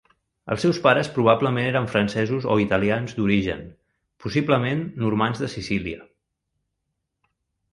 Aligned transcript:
Els 0.53 0.63
seus 0.65 0.77
pares 0.85 1.09
probablement 1.17 1.67
eren 1.71 1.89
francesos 1.91 2.47
o 2.55 2.57
italians 2.63 3.13
d'origen, 3.19 3.61
possiblement 4.25 4.83
normands 5.05 5.45
de 5.45 5.51
Sicília. 5.57 6.01